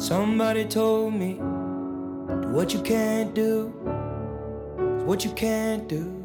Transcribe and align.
Somebody 0.00 0.64
told 0.64 1.12
me 1.12 1.34
do 1.34 2.48
what 2.52 2.72
you 2.72 2.80
can't 2.80 3.34
do. 3.34 3.70
It's 4.96 5.04
what 5.04 5.26
you 5.26 5.30
can't 5.32 5.86
do. 5.88 6.24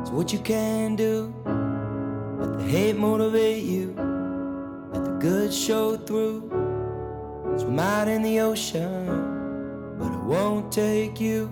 It's 0.00 0.10
what 0.10 0.32
you 0.32 0.38
can 0.38 0.94
do. 0.94 1.34
Let 2.38 2.58
the 2.58 2.64
hate 2.64 2.96
motivate 2.96 3.64
you. 3.64 3.92
Let 4.92 5.04
the 5.04 5.10
good 5.18 5.52
show 5.52 5.96
through. 5.96 6.48
Swim 7.58 7.80
out 7.80 8.06
in 8.06 8.22
the 8.22 8.38
ocean, 8.38 9.96
but 9.98 10.12
it 10.12 10.24
won't 10.24 10.70
take 10.70 11.20
you. 11.20 11.50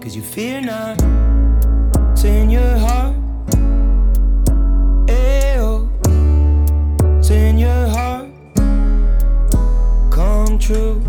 Cause 0.00 0.16
you 0.16 0.22
fear 0.22 0.60
not, 0.60 1.00
in 2.26 2.50
your 2.50 2.76
heart. 2.76 3.14
Ayo, 5.06 5.88
it's 7.18 7.30
in 7.30 7.56
your 7.58 7.86
heart. 7.88 8.28
Come 10.10 10.58
true. 10.58 11.02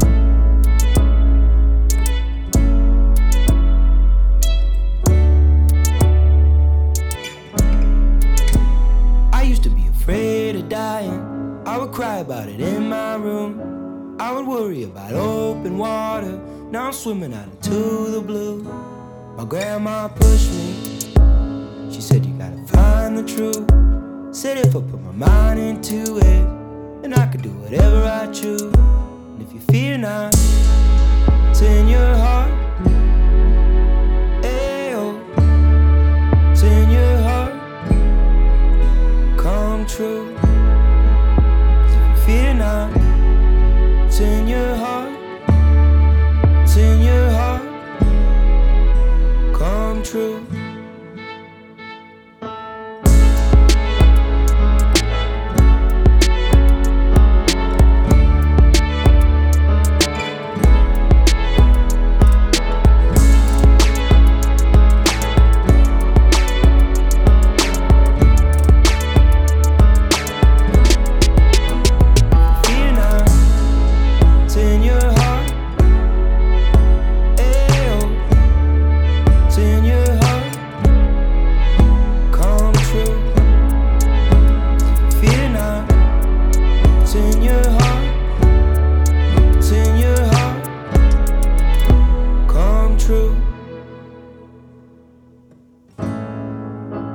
I 9.33 9.41
used 9.43 9.63
to 9.63 9.69
be 9.69 9.87
afraid 9.87 10.55
of 10.55 10.69
dying. 10.69 11.63
I 11.65 11.77
would 11.77 11.91
cry 11.91 12.19
about 12.19 12.47
it 12.47 12.61
in 12.61 12.87
my 12.89 13.15
room. 13.15 14.15
I 14.19 14.31
would 14.31 14.45
worry 14.45 14.83
about 14.83 15.13
open 15.13 15.77
water. 15.77 16.39
Now 16.71 16.87
I'm 16.87 16.93
swimming 16.93 17.33
out 17.33 17.47
into 17.47 18.11
the 18.11 18.21
blue. 18.21 18.63
My 19.35 19.45
grandma 19.45 20.07
pushed 20.07 20.51
me. 20.51 20.86
She 21.91 22.01
said, 22.01 22.25
You 22.25 22.33
gotta 22.33 22.57
find 22.67 23.17
the 23.17 23.23
truth. 23.23 23.65
Said, 24.35 24.57
if 24.59 24.75
I 24.75 24.81
put 24.81 25.01
my 25.01 25.11
mind 25.13 25.59
into 25.59 26.17
it, 26.17 27.01
then 27.01 27.13
I 27.13 27.25
could 27.27 27.41
do 27.41 27.49
whatever 27.49 28.03
I 28.05 28.31
choose. 28.31 28.61
And 28.61 29.41
if 29.41 29.53
you 29.53 29.59
fear 29.61 29.97
not, 29.97 30.33
it's 31.49 31.61
in 31.61 31.87
your 31.87 32.15
heart. 32.17 32.51
Ayo, 34.43 35.05
it's 36.51 36.61
in 36.63 36.91
your 36.91 37.17
heart. 37.27 37.53
Come 39.39 39.85
true. 39.87 40.35
'Cause 40.35 41.93
if 41.95 42.03
you 42.09 42.15
fear 42.25 42.53
not, 42.53 42.91
it's 44.05 44.19
in 44.19 44.47
your 44.47 44.75
heart. 44.75 45.11
It's 46.63 46.75
in 46.77 47.01
your 47.01 47.29
heart. 47.31 47.63
Come 49.57 50.03
true. 50.03 50.45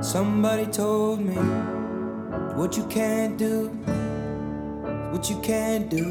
Somebody 0.03 0.65
told 0.67 1.21
me 1.21 1.35
what 2.55 2.77
you 2.77 2.85
can't 2.87 3.37
do 3.37 3.71
what 5.23 5.29
you 5.29 5.39
can't 5.41 5.89
do, 5.89 6.03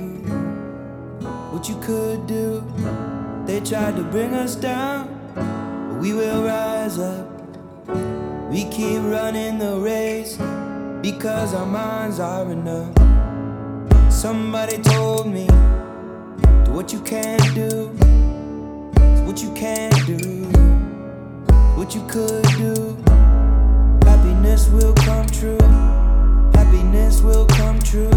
what 1.51 1.69
you 1.69 1.77
could 1.83 2.27
do. 2.27 2.65
They 3.45 3.61
tried 3.61 3.97
to 3.97 4.05
bring 4.05 4.33
us 4.33 4.55
down, 4.55 5.07
but 5.35 6.01
we 6.01 6.15
will 6.15 6.45
rise 6.45 6.99
up. 6.99 7.29
We 8.49 8.65
keep 8.71 9.03
running 9.03 9.59
the 9.59 9.77
race 9.79 10.37
because 11.03 11.53
our 11.53 11.67
minds 11.67 12.21
are 12.21 12.51
enough. 12.51 12.95
Somebody 14.11 14.79
told 14.79 15.27
me, 15.27 15.47
what 16.73 16.91
you 16.91 17.01
can't 17.03 17.55
do, 17.55 17.89
what 19.27 19.43
you 19.43 19.53
can't 19.53 20.07
do, 20.07 20.17
what 21.77 21.95
you 21.95 22.03
could 22.07 22.45
do. 22.57 23.22
Happiness 24.53 24.69
will 24.69 24.93
come 24.97 25.27
true. 25.29 25.59
Happiness 26.53 27.23
will 27.23 27.47
come 27.47 27.79
true. 27.79 28.11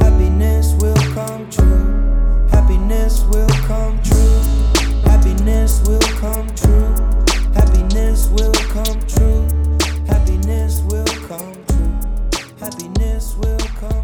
Happiness 0.00 0.74
will 0.80 0.96
come 1.14 1.48
true. 1.48 2.48
Happiness 2.50 3.22
will 3.26 3.46
come 3.62 4.02
true. 4.02 4.40
Happiness 5.04 5.86
will 5.86 6.00
come 6.18 6.48
true. 6.56 6.92
Happiness 7.54 8.28
will 8.30 8.52
come 8.74 8.98
true. 9.06 9.46
Happiness 10.08 10.80
will 10.80 11.04
come 11.28 11.54
true. 11.68 11.94
Happiness 12.58 13.36
will 13.36 13.58
come 13.78 13.95